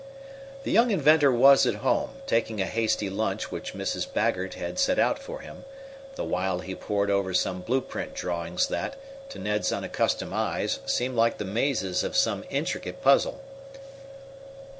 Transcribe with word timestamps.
The 0.63 0.71
young 0.71 0.89
inventor 0.89 1.31
was 1.31 1.67
at 1.67 1.75
home, 1.85 2.09
taking 2.25 2.59
a 2.59 2.65
hasty 2.65 3.07
lunch 3.07 3.51
which 3.51 3.75
Mrs. 3.75 4.11
Baggert 4.11 4.55
had 4.55 4.79
set 4.79 4.97
out 4.97 5.19
for 5.19 5.41
him, 5.41 5.63
the 6.15 6.23
while 6.23 6.61
he 6.61 6.73
poured 6.73 7.11
over 7.11 7.35
some 7.35 7.61
blueprint 7.61 8.15
drawings 8.15 8.65
that, 8.69 8.95
to 9.29 9.37
Ned's 9.37 9.71
unaccustomed 9.71 10.33
eyes, 10.33 10.79
looked 10.99 11.13
like 11.15 11.37
the 11.37 11.45
mazes 11.45 12.03
of 12.03 12.17
some 12.17 12.43
intricate 12.49 13.03
puzzle. 13.03 13.41